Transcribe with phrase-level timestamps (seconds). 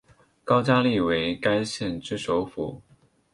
[0.43, 2.81] 高加力为该县之首府。